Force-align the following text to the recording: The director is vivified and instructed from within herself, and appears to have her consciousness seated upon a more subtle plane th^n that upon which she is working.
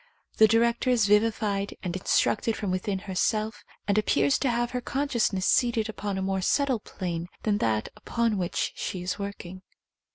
The 0.37 0.47
director 0.47 0.89
is 0.89 1.05
vivified 1.05 1.75
and 1.83 1.95
instructed 1.95 2.55
from 2.57 2.71
within 2.71 2.97
herself, 3.05 3.63
and 3.87 3.99
appears 3.99 4.39
to 4.39 4.49
have 4.49 4.71
her 4.71 4.81
consciousness 4.81 5.45
seated 5.45 5.89
upon 5.89 6.17
a 6.17 6.23
more 6.23 6.41
subtle 6.41 6.79
plane 6.79 7.27
th^n 7.43 7.59
that 7.59 7.89
upon 7.95 8.39
which 8.39 8.71
she 8.73 9.03
is 9.03 9.19
working. 9.19 9.61